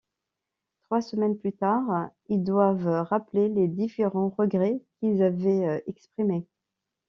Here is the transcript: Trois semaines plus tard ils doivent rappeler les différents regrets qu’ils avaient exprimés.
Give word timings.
Trois 0.85 1.03
semaines 1.03 1.37
plus 1.37 1.53
tard 1.53 2.09
ils 2.27 2.43
doivent 2.43 3.03
rappeler 3.07 3.49
les 3.49 3.67
différents 3.67 4.29
regrets 4.29 4.81
qu’ils 4.97 5.21
avaient 5.21 5.83
exprimés. 5.85 6.47